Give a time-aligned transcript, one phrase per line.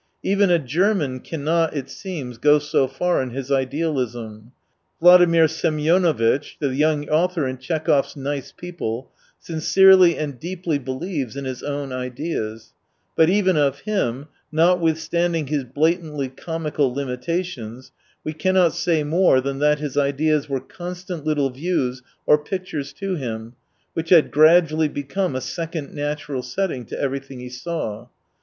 [0.23, 4.51] Even a German cannot, it seems, go so far in his" idealism."
[4.99, 11.61] Vladimir Semionovitch, the young author in Tchekhov's Nice People, sincerely and deeply believes in his
[11.61, 12.73] own ideas,
[13.15, 17.91] but even of him, notwithstanding his blatantly comical limitations,
[18.23, 23.17] we cannot say more than that his ideas were constant little views or pictures to
[23.17, 23.53] him,
[23.93, 28.07] which had gradually become a second natural setting to everything he saw.